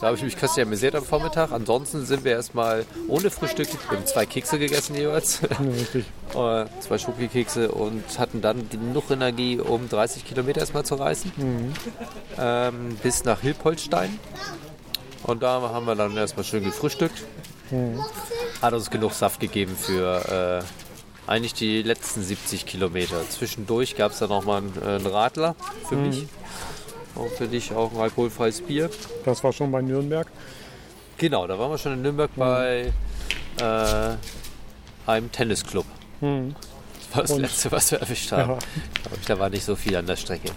Da 0.00 0.08
habe 0.08 0.16
ich 0.16 0.22
mich 0.22 0.36
köstlich 0.36 0.66
amüsiert 0.66 0.94
am 0.94 1.04
Vormittag. 1.04 1.52
Ansonsten 1.52 2.04
sind 2.04 2.24
wir 2.24 2.32
erstmal 2.32 2.84
ohne 3.08 3.30
Frühstück. 3.30 3.68
Wir 3.88 3.98
haben 3.98 4.06
zwei 4.06 4.26
Kekse 4.26 4.58
gegessen 4.58 4.94
jeweils. 4.94 5.40
Ja, 5.42 5.56
richtig. 5.58 6.04
Äh, 6.30 6.66
zwei 6.78 6.96
Schokokekse 6.96 7.72
und 7.72 8.04
hatten 8.20 8.40
dann 8.40 8.70
genug 8.70 9.10
Energie, 9.10 9.58
um 9.58 9.88
30 9.88 10.24
Kilometer 10.24 10.60
erstmal 10.60 10.84
zu 10.84 10.94
reisen. 10.94 11.32
Ähm, 12.38 12.96
bis 13.02 13.24
nach 13.24 13.40
Hilpoltstein. 13.40 14.16
Und 15.24 15.42
da 15.42 15.60
haben 15.60 15.86
wir 15.86 15.96
dann 15.96 16.16
erstmal 16.16 16.44
schön 16.44 16.62
gefrühstückt. 16.62 17.24
Hat 18.62 18.72
uns 18.72 18.90
genug 18.90 19.12
Saft 19.12 19.40
gegeben 19.40 19.74
für 19.76 20.62
äh, 20.62 21.28
eigentlich 21.28 21.54
die 21.54 21.82
letzten 21.82 22.22
70 22.22 22.64
Kilometer. 22.64 23.28
Zwischendurch 23.28 23.96
gab 23.96 24.12
es 24.12 24.20
dann 24.20 24.28
nochmal 24.28 24.58
einen, 24.58 24.72
äh, 24.80 24.86
einen 24.86 25.06
Radler 25.06 25.56
für 25.88 25.96
mich. 25.96 26.26
Und 27.14 27.30
für 27.32 27.46
dich 27.48 27.72
auch 27.72 27.92
ein 27.92 27.98
alkoholfreies 28.00 28.60
Bier. 28.62 28.88
Das 29.24 29.42
war 29.44 29.52
schon 29.52 29.70
bei 29.72 29.82
Nürnberg. 29.82 30.26
Genau, 31.18 31.46
da 31.46 31.58
waren 31.58 31.70
wir 31.70 31.78
schon 31.78 31.92
in 31.94 32.02
Nürnberg 32.02 32.30
bei 32.36 32.92
äh, 33.60 34.16
einem 35.06 35.30
Tennisclub. 35.32 35.84
Das 36.20 36.28
war 37.14 37.22
das 37.22 37.30
Und- 37.32 37.40
letzte, 37.42 37.72
was 37.72 37.90
wir 37.90 37.98
erwischt 38.00 38.32
haben. 38.32 38.52
Ja. 38.52 38.58
Ich, 39.20 39.26
da 39.26 39.38
war 39.38 39.50
nicht 39.50 39.64
so 39.64 39.76
viel 39.76 39.96
an 39.96 40.06
der 40.06 40.16
Strecke. 40.16 40.50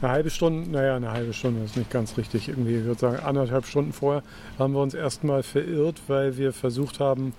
Eine 0.00 0.12
halbe 0.12 0.30
Stunde, 0.30 0.70
naja, 0.70 0.96
eine 0.96 1.10
halbe 1.10 1.32
Stunde 1.32 1.64
ist 1.64 1.76
nicht 1.76 1.90
ganz 1.90 2.16
richtig. 2.18 2.48
Irgendwie, 2.48 2.76
ich 2.76 2.84
würde 2.84 3.00
sagen, 3.00 3.18
anderthalb 3.24 3.66
Stunden 3.66 3.92
vorher 3.92 4.22
haben 4.58 4.74
wir 4.74 4.80
uns 4.82 4.94
erstmal 4.94 5.42
verirrt, 5.42 6.00
weil 6.06 6.36
wir 6.36 6.52
versucht 6.52 7.00
haben, 7.00 7.32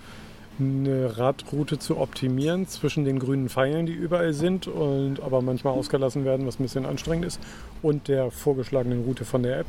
eine 0.60 1.18
Radroute 1.18 1.80
zu 1.80 1.98
optimieren 1.98 2.68
zwischen 2.68 3.06
den 3.06 3.20
grünen 3.20 3.50
Pfeilen, 3.50 3.86
die 3.86 3.94
überall 3.94 4.34
sind 4.34 4.68
und 4.68 5.22
aber 5.22 5.42
manchmal 5.42 5.74
ausgelassen 5.74 6.26
werden, 6.26 6.46
was 6.46 6.60
ein 6.60 6.64
bisschen 6.64 6.86
anstrengend 6.86 7.26
ist, 7.26 7.40
und 7.82 8.08
der 8.08 8.32
vorgeschlagenen 8.32 9.04
Route 9.04 9.26
von 9.26 9.44
der 9.44 9.60
App. 9.60 9.68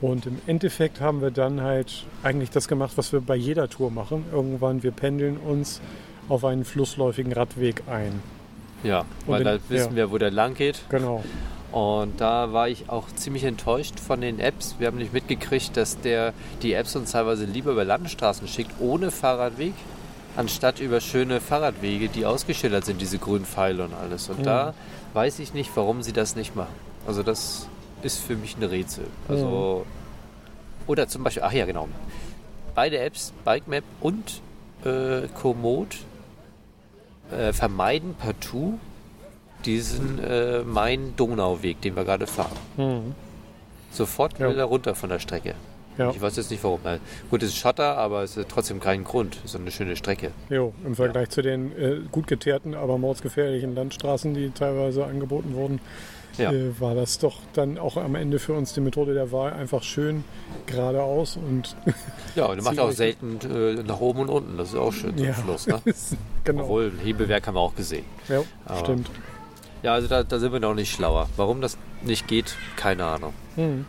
Und 0.00 0.26
im 0.26 0.38
Endeffekt 0.46 1.00
haben 1.00 1.20
wir 1.20 1.30
dann 1.30 1.60
halt 1.60 2.04
eigentlich 2.22 2.50
das 2.50 2.68
gemacht, 2.68 2.92
was 2.96 3.12
wir 3.12 3.20
bei 3.20 3.34
jeder 3.34 3.68
Tour 3.68 3.90
machen. 3.90 4.24
Irgendwann, 4.32 4.82
wir 4.82 4.92
pendeln 4.92 5.36
uns 5.36 5.80
auf 6.28 6.44
einen 6.44 6.64
flussläufigen 6.64 7.32
Radweg 7.32 7.82
ein. 7.88 8.22
Ja, 8.84 9.04
weil 9.26 9.42
da 9.42 9.58
wissen 9.68 9.90
ja. 9.90 9.96
wir, 9.96 10.10
wo 10.12 10.18
der 10.18 10.30
lang 10.30 10.54
geht. 10.54 10.82
Genau. 10.88 11.24
Und 11.72 12.20
da 12.20 12.52
war 12.52 12.68
ich 12.68 12.88
auch 12.88 13.08
ziemlich 13.14 13.44
enttäuscht 13.44 14.00
von 14.00 14.20
den 14.20 14.40
Apps. 14.40 14.76
Wir 14.78 14.86
haben 14.86 14.98
nicht 14.98 15.12
mitgekriegt, 15.12 15.76
dass 15.76 16.00
der 16.00 16.32
die 16.62 16.72
Apps 16.72 16.96
uns 16.96 17.12
teilweise 17.12 17.44
lieber 17.44 17.72
über 17.72 17.84
Landstraßen 17.84 18.48
schickt, 18.48 18.70
ohne 18.80 19.10
Fahrradweg, 19.10 19.74
anstatt 20.38 20.78
über 20.78 21.00
schöne 21.00 21.40
Fahrradwege, 21.40 22.08
die 22.08 22.24
ausgeschildert 22.24 22.84
sind, 22.84 23.00
diese 23.00 23.18
grünen 23.18 23.44
Pfeile 23.44 23.84
und 23.84 23.92
alles. 23.92 24.28
Und 24.30 24.46
da 24.46 24.72
weiß 25.12 25.40
ich 25.40 25.52
nicht, 25.52 25.70
warum 25.74 26.02
sie 26.02 26.12
das 26.12 26.36
nicht 26.36 26.54
machen. 26.54 26.74
Also 27.06 27.22
das 27.24 27.68
ist 28.02 28.18
für 28.20 28.36
mich 28.36 28.56
ein 28.56 28.62
Rätsel. 28.62 29.06
Also 29.28 29.84
oder 30.86 31.08
zum 31.08 31.24
Beispiel, 31.24 31.42
ach 31.42 31.52
ja 31.52 31.66
genau, 31.66 31.88
beide 32.74 32.98
Apps, 33.00 33.32
Bikemap 33.44 33.82
und 34.00 34.40
äh, 34.84 35.26
Komoot, 35.34 35.96
äh, 37.32 37.52
vermeiden 37.52 38.14
partout 38.14 38.78
diesen 39.64 40.22
äh, 40.22 40.60
Main-Donau-Weg, 40.60 41.80
den 41.82 41.96
wir 41.96 42.04
gerade 42.04 42.28
fahren. 42.28 42.56
Mhm. 42.76 43.14
Sofort 43.90 44.38
Ja. 44.38 44.48
wieder 44.50 44.64
runter 44.64 44.94
von 44.94 45.10
der 45.10 45.18
Strecke. 45.18 45.54
Ja. 45.98 46.10
Ich 46.10 46.20
weiß 46.20 46.36
jetzt 46.36 46.50
nicht 46.50 46.62
warum. 46.64 46.80
Äh, 46.84 46.98
Gut, 47.30 47.42
es 47.42 47.50
ist 47.50 47.56
Schotter, 47.58 47.98
aber 47.98 48.22
es 48.22 48.36
ist 48.36 48.48
trotzdem 48.48 48.78
kein 48.80 49.04
Grund. 49.04 49.36
Es 49.44 49.52
ist 49.54 49.60
eine 49.60 49.70
schöne 49.70 49.96
Strecke. 49.96 50.30
Jo, 50.48 50.72
im 50.84 50.94
Vergleich 50.94 51.28
zu 51.30 51.42
den 51.42 51.72
äh, 51.76 51.96
gut 52.10 52.26
geteerten, 52.28 52.74
aber 52.74 52.98
mordsgefährlichen 52.98 53.74
Landstraßen, 53.74 54.32
die 54.34 54.50
teilweise 54.50 55.04
angeboten 55.04 55.54
wurden, 55.54 55.80
Ja. 56.38 56.52
äh, 56.52 56.80
war 56.80 56.94
das 56.94 57.18
doch 57.18 57.40
dann 57.52 57.78
auch 57.78 57.96
am 57.96 58.14
Ende 58.14 58.38
für 58.38 58.52
uns 58.52 58.72
die 58.72 58.80
Methode 58.80 59.12
der 59.14 59.32
Wahl 59.32 59.52
einfach 59.52 59.82
schön 59.82 60.22
geradeaus 60.66 61.36
und 61.36 61.74
Ja, 62.36 62.46
und 62.46 62.58
er 62.58 62.62
macht 62.64 62.78
auch 62.78 62.92
selten 62.92 63.38
äh, 63.50 63.82
nach 63.82 63.98
oben 64.00 64.20
und 64.20 64.28
unten. 64.28 64.56
Das 64.56 64.68
ist 64.68 64.76
auch 64.76 64.92
schön 64.92 65.16
zum 65.16 65.26
ja, 65.26 65.34
Schluss. 65.34 65.66
Ne? 65.66 65.80
genau. 66.44 66.62
Obwohl, 66.62 66.92
Hebewerk 67.02 67.46
haben 67.48 67.54
wir 67.56 67.60
auch 67.60 67.74
gesehen. 67.74 68.04
Ja, 68.28 68.42
Aber- 68.66 68.78
stimmt. 68.78 69.10
Ja, 69.82 69.94
also 69.94 70.08
da, 70.08 70.22
da 70.24 70.38
sind 70.40 70.52
wir 70.52 70.58
noch 70.60 70.74
nicht 70.74 70.92
schlauer. 70.92 71.28
Warum 71.36 71.60
das 71.60 71.76
nicht 72.02 72.26
geht, 72.26 72.56
keine 72.76 73.04
Ahnung. 73.04 73.32
Mhm. 73.56 73.84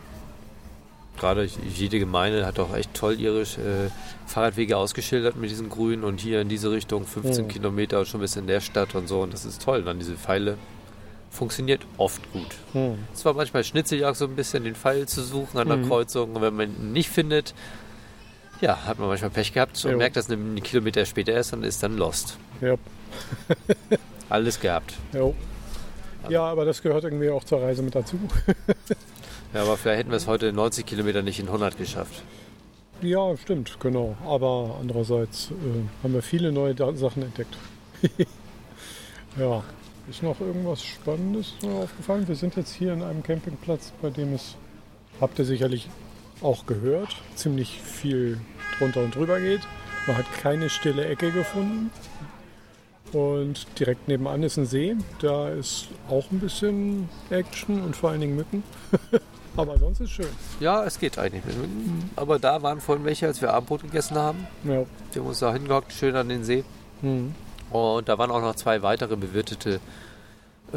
Gerade 1.18 1.44
jede 1.74 1.98
Gemeinde 1.98 2.46
hat 2.46 2.58
doch 2.58 2.74
echt 2.74 2.94
toll 2.94 3.20
ihre 3.20 3.42
äh, 3.42 3.90
Fahrradwege 4.26 4.76
ausgeschildert 4.76 5.36
mit 5.36 5.50
diesen 5.50 5.68
Grünen 5.68 6.02
und 6.04 6.20
hier 6.20 6.40
in 6.40 6.48
diese 6.48 6.70
Richtung 6.70 7.04
15 7.06 7.44
Mhm. 7.44 7.48
Kilometer 7.48 8.04
schon 8.06 8.20
bis 8.20 8.36
in 8.36 8.46
der 8.46 8.60
Stadt 8.60 8.94
und 8.94 9.06
so. 9.08 9.20
Und 9.20 9.32
das 9.34 9.44
ist 9.44 9.62
toll. 9.62 9.82
Dann 9.82 9.98
diese 9.98 10.14
Pfeile 10.14 10.56
funktioniert 11.30 11.82
oft 11.98 12.22
gut. 12.32 12.46
Mhm. 12.72 12.98
Es 13.12 13.24
war 13.24 13.34
manchmal 13.34 13.64
schnitzelig 13.64 14.04
auch 14.06 14.14
so 14.14 14.24
ein 14.24 14.34
bisschen 14.34 14.64
den 14.64 14.74
Pfeil 14.74 15.06
zu 15.06 15.22
suchen 15.22 15.58
an 15.58 15.68
der 15.68 15.76
Mhm. 15.76 15.88
Kreuzung. 15.88 16.34
Und 16.36 16.42
wenn 16.42 16.54
man 16.56 16.70
ihn 16.74 16.92
nicht 16.92 17.10
findet, 17.10 17.54
ja, 18.62 18.84
hat 18.86 18.98
man 18.98 19.08
manchmal 19.08 19.30
Pech 19.30 19.52
gehabt 19.52 19.84
und 19.84 19.92
Jo. 19.92 19.98
merkt, 19.98 20.16
dass 20.16 20.26
es 20.26 20.32
einen 20.32 20.62
Kilometer 20.62 21.04
später 21.04 21.34
ist 21.38 21.52
und 21.52 21.64
ist 21.64 21.82
dann 21.82 21.96
lost. 21.98 22.38
Ja, 22.62 22.76
Alles 24.28 24.58
gehabt. 24.60 24.94
jo. 25.12 25.34
ja, 26.28 26.42
aber 26.44 26.64
das 26.64 26.80
gehört 26.82 27.04
irgendwie 27.04 27.30
auch 27.30 27.42
zur 27.44 27.60
Reise 27.62 27.82
mit 27.82 27.94
dazu. 27.94 28.18
Ja, 29.52 29.62
aber 29.62 29.76
vielleicht 29.76 30.00
hätten 30.00 30.10
wir 30.10 30.16
es 30.16 30.26
heute 30.26 30.52
90 30.52 30.86
Kilometer 30.86 31.22
nicht 31.22 31.40
in 31.40 31.46
100 31.46 31.76
geschafft. 31.76 32.22
Ja, 33.02 33.36
stimmt, 33.36 33.78
genau. 33.80 34.16
Aber 34.26 34.76
andererseits 34.80 35.50
äh, 35.50 36.04
haben 36.04 36.14
wir 36.14 36.22
viele 36.22 36.52
neue 36.52 36.76
Sachen 36.96 37.22
entdeckt. 37.22 37.56
ja. 39.38 39.62
Ist 40.08 40.22
noch 40.24 40.40
irgendwas 40.40 40.82
Spannendes 40.82 41.54
aufgefallen? 41.62 42.26
Wir 42.26 42.34
sind 42.34 42.56
jetzt 42.56 42.74
hier 42.74 42.92
in 42.92 43.02
einem 43.02 43.22
Campingplatz, 43.22 43.92
bei 44.02 44.10
dem 44.10 44.34
es, 44.34 44.56
habt 45.20 45.38
ihr 45.38 45.44
sicherlich 45.44 45.88
auch 46.42 46.66
gehört, 46.66 47.14
ziemlich 47.36 47.80
viel 47.80 48.40
drunter 48.78 49.04
und 49.04 49.14
drüber 49.14 49.38
geht. 49.38 49.60
Man 50.08 50.16
hat 50.16 50.32
keine 50.32 50.68
stille 50.68 51.06
Ecke 51.06 51.30
gefunden. 51.30 51.90
Und 53.12 53.66
direkt 53.78 54.08
nebenan 54.08 54.42
ist 54.42 54.56
ein 54.56 54.66
See. 54.66 54.96
Da 55.20 55.50
ist 55.50 55.88
auch 56.08 56.30
ein 56.30 56.40
bisschen 56.40 57.08
Action 57.30 57.80
und 57.80 57.94
vor 57.94 58.10
allen 58.10 58.20
Dingen 58.20 58.36
Mücken. 58.36 58.62
Aber 59.60 59.78
sonst 59.78 60.00
ist 60.00 60.10
schön. 60.10 60.26
Ja, 60.60 60.84
es 60.84 60.98
geht 60.98 61.18
eigentlich. 61.18 61.54
Aber 62.16 62.38
da 62.38 62.62
waren 62.62 62.80
vorhin 62.80 63.04
welche, 63.04 63.26
als 63.26 63.40
wir 63.42 63.52
Abendbrot 63.52 63.82
gegessen 63.82 64.16
haben. 64.16 64.46
Ja. 64.64 64.84
Wir 65.12 65.22
haben 65.22 65.28
uns 65.28 65.38
da 65.40 65.52
hingehockt, 65.52 65.92
schön 65.92 66.16
an 66.16 66.28
den 66.28 66.44
See. 66.44 66.64
Mhm. 67.02 67.34
Und 67.70 68.08
da 68.08 68.18
waren 68.18 68.30
auch 68.30 68.40
noch 68.40 68.56
zwei 68.56 68.82
weitere 68.82 69.16
bewirtete 69.16 69.80
äh, 70.72 70.76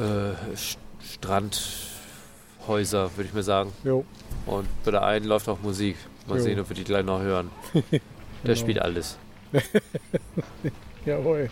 St- 0.56 0.78
Strandhäuser, 1.13 3.12
würde 3.16 3.28
ich 3.28 3.34
mal 3.34 3.44
sagen. 3.44 3.74
Jo. 3.84 4.06
Und 4.46 4.68
bei 4.84 4.92
der 4.92 5.04
einen 5.04 5.25
läuft 5.25 5.50
auch 5.50 5.60
Musik. 5.62 5.98
Mal 6.28 6.38
Jo. 6.38 6.44
sehen, 6.44 6.60
ob 6.60 6.70
wir 6.70 6.75
die 6.75 6.84
gleich 6.84 7.04
noch 7.06 7.20
hören. 7.20 7.50
Der 7.74 8.00
Genau. 8.44 8.56
spielt 8.56 8.80
alles. 8.80 9.18
Jawohl. 11.06 11.50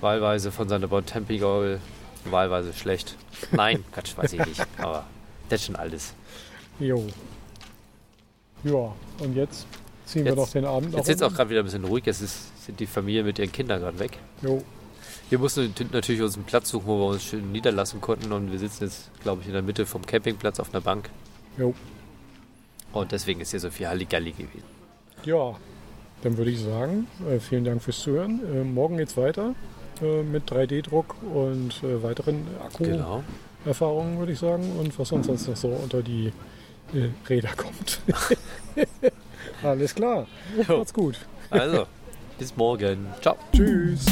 Wahlweise 0.00 0.50
von 0.52 0.68
seiner 0.68 0.88
Bontempi-Orgel, 0.88 1.80
wahlweise 2.24 2.72
schlecht. 2.72 3.16
Nein, 3.52 3.84
Quatsch, 3.92 4.16
weiß 4.16 4.32
ich 4.32 4.44
nicht. 4.46 4.66
Aber 4.78 5.04
das 5.52 5.64
schon 5.64 5.76
alles. 5.76 6.14
Jo. 6.80 7.04
Ja, 8.64 8.94
und 9.20 9.34
jetzt 9.34 9.66
ziehen 10.06 10.24
wir 10.24 10.32
Jetzt- 10.32 10.38
doch 10.40 10.50
den 10.50 10.64
Abend 10.64 10.94
Jetzt 10.94 11.08
ist 11.08 11.16
es 11.16 11.22
auch 11.22 11.34
gerade 11.34 11.50
wieder 11.50 11.60
ein 11.60 11.64
bisschen 11.64 11.84
ruhig. 11.84 12.04
Jetzt 12.06 12.20
ist, 12.22 12.64
sind 12.66 12.78
die 12.80 12.86
Familie 12.86 13.24
mit 13.24 13.38
ihren 13.38 13.50
Kindern 13.52 13.80
gerade 13.80 13.98
weg. 13.98 14.18
Jo. 14.42 14.62
Wir 15.30 15.38
mussten 15.38 15.74
natürlich 15.92 16.20
uns 16.22 16.36
einen 16.36 16.44
Platz 16.44 16.68
suchen, 16.68 16.86
wo 16.86 16.98
wir 16.98 17.06
uns 17.06 17.24
schön 17.24 17.50
niederlassen 17.52 18.00
konnten. 18.00 18.32
Und 18.32 18.52
wir 18.52 18.58
sitzen 18.58 18.84
jetzt, 18.84 19.10
glaube 19.22 19.40
ich, 19.40 19.46
in 19.48 19.54
der 19.54 19.62
Mitte 19.62 19.86
vom 19.86 20.04
Campingplatz 20.04 20.60
auf 20.60 20.72
einer 20.72 20.80
Bank. 20.82 21.08
Jo. 21.58 21.74
Und 22.92 23.12
deswegen 23.12 23.40
ist 23.40 23.50
hier 23.50 23.60
so 23.60 23.70
viel 23.70 23.88
Halligalli 23.88 24.32
gewesen. 24.32 24.64
Ja, 25.24 25.56
dann 26.22 26.36
würde 26.36 26.50
ich 26.50 26.60
sagen, 26.60 27.06
äh, 27.28 27.40
vielen 27.40 27.64
Dank 27.64 27.82
fürs 27.82 27.98
Zuhören. 28.00 28.40
Äh, 28.54 28.64
morgen 28.64 28.98
geht's 28.98 29.16
weiter 29.16 29.54
äh, 30.02 30.22
mit 30.22 30.50
3D-Druck 30.52 31.16
und 31.32 31.82
äh, 31.82 32.02
weiteren 32.02 32.46
Genau. 32.78 33.24
Akku-Erfahrungen, 33.62 34.18
würde 34.18 34.32
ich 34.32 34.38
sagen. 34.38 34.70
Und 34.78 34.98
was 34.98 35.08
sonst 35.08 35.28
noch 35.28 35.56
so 35.56 35.68
unter 35.68 36.02
die 36.02 36.32
äh, 36.94 37.08
Räder 37.28 37.50
kommt. 37.56 38.00
Alles 39.62 39.94
klar. 39.94 40.26
Jo. 40.68 40.78
Macht's 40.78 40.92
gut. 40.92 41.18
Also, 41.50 41.86
bis 42.38 42.56
morgen. 42.56 43.06
Ciao. 43.20 43.36
Tschüss. 43.54 44.06